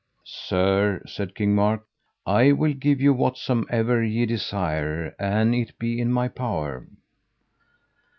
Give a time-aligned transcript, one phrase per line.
[0.25, 1.85] Sir, said King Mark,
[2.25, 6.87] I will give you whatsomever ye desire an it be in my power.